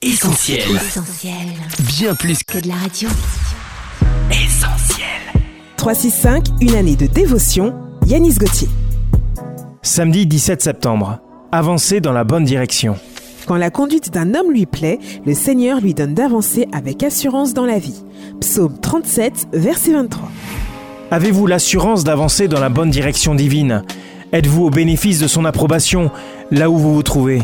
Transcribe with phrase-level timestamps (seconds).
[0.00, 0.60] Essentiel.
[0.76, 1.34] Essentiel.
[1.98, 3.08] Bien plus Que de la radio.
[4.30, 5.06] qu'essentiel.
[5.76, 7.74] 365, une année de dévotion,
[8.06, 8.68] Yanis Gauthier.
[9.82, 11.18] Samedi 17 septembre.
[11.50, 12.96] Avancer dans la bonne direction.
[13.46, 17.66] Quand la conduite d'un homme lui plaît, le Seigneur lui donne d'avancer avec assurance dans
[17.66, 18.04] la vie.
[18.40, 20.30] Psaume 37, verset 23.
[21.10, 23.82] Avez-vous l'assurance d'avancer dans la bonne direction divine?
[24.32, 26.12] Êtes-vous au bénéfice de son approbation
[26.52, 27.42] là où vous vous trouvez?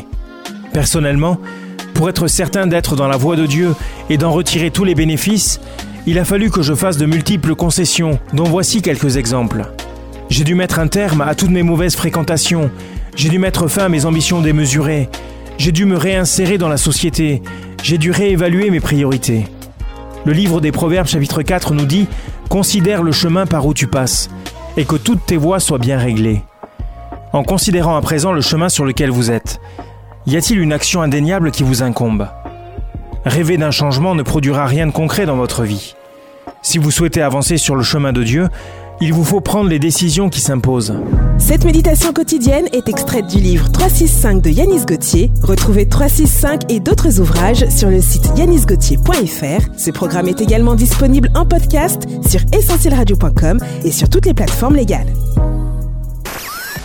[0.72, 1.38] Personnellement,
[1.94, 3.74] pour être certain d'être dans la voie de Dieu
[4.10, 5.60] et d'en retirer tous les bénéfices,
[6.06, 9.62] il a fallu que je fasse de multiples concessions, dont voici quelques exemples.
[10.28, 12.70] J'ai dû mettre un terme à toutes mes mauvaises fréquentations,
[13.16, 15.08] j'ai dû mettre fin à mes ambitions démesurées,
[15.56, 17.42] j'ai dû me réinsérer dans la société,
[17.82, 19.46] j'ai dû réévaluer mes priorités.
[20.24, 22.02] Le livre des Proverbes chapitre 4 nous dit⁇
[22.48, 24.30] Considère le chemin par où tu passes,
[24.76, 26.42] et que toutes tes voies soient bien réglées.
[27.32, 29.60] En considérant à présent le chemin sur lequel vous êtes,
[30.26, 32.28] y a-t-il une action indéniable qui vous incombe?
[33.24, 35.94] Rêver d'un changement ne produira rien de concret dans votre vie.
[36.62, 38.48] Si vous souhaitez avancer sur le chemin de Dieu,
[39.00, 40.94] il vous faut prendre les décisions qui s'imposent.
[41.38, 45.30] Cette méditation quotidienne est extraite du livre 365 de Yanis Gauthier.
[45.42, 49.68] Retrouvez 365 et d'autres ouvrages sur le site yanisgauthier.fr.
[49.76, 55.12] Ce programme est également disponible en podcast sur essentielradio.com et sur toutes les plateformes légales.